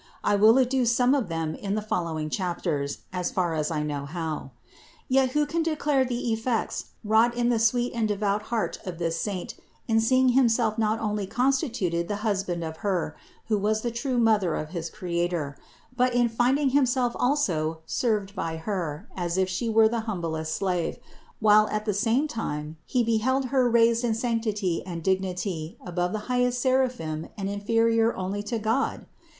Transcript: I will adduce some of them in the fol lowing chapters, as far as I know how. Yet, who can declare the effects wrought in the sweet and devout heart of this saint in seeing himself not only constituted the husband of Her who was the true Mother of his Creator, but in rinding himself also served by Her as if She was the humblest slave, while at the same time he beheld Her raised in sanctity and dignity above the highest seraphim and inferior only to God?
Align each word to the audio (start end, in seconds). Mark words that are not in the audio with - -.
I 0.23 0.35
will 0.35 0.55
adduce 0.57 0.87
some 0.91 1.13
of 1.13 1.29
them 1.29 1.53
in 1.53 1.75
the 1.75 1.81
fol 1.83 2.05
lowing 2.05 2.31
chapters, 2.31 3.03
as 3.13 3.29
far 3.29 3.53
as 3.53 3.69
I 3.69 3.83
know 3.83 4.07
how. 4.07 4.49
Yet, 5.07 5.33
who 5.33 5.45
can 5.45 5.61
declare 5.61 6.03
the 6.03 6.31
effects 6.33 6.85
wrought 7.03 7.35
in 7.37 7.49
the 7.49 7.59
sweet 7.59 7.93
and 7.93 8.07
devout 8.07 8.41
heart 8.49 8.79
of 8.83 8.97
this 8.97 9.21
saint 9.21 9.53
in 9.87 10.01
seeing 10.01 10.29
himself 10.29 10.79
not 10.79 10.99
only 10.99 11.27
constituted 11.27 12.07
the 12.07 12.15
husband 12.25 12.63
of 12.63 12.77
Her 12.77 13.15
who 13.45 13.59
was 13.59 13.81
the 13.81 13.91
true 13.91 14.17
Mother 14.17 14.55
of 14.55 14.69
his 14.71 14.89
Creator, 14.89 15.55
but 15.95 16.15
in 16.15 16.29
rinding 16.35 16.69
himself 16.71 17.15
also 17.19 17.81
served 17.85 18.33
by 18.35 18.57
Her 18.57 19.07
as 19.15 19.37
if 19.37 19.49
She 19.49 19.69
was 19.69 19.91
the 19.91 19.99
humblest 20.09 20.55
slave, 20.55 20.97
while 21.39 21.67
at 21.69 21.85
the 21.85 21.93
same 21.93 22.27
time 22.27 22.77
he 22.87 23.03
beheld 23.03 23.49
Her 23.53 23.69
raised 23.69 24.03
in 24.03 24.15
sanctity 24.15 24.83
and 24.83 25.03
dignity 25.03 25.77
above 25.85 26.11
the 26.11 26.19
highest 26.25 26.59
seraphim 26.59 27.27
and 27.37 27.47
inferior 27.47 28.15
only 28.15 28.41
to 28.41 28.57
God? 28.57 29.05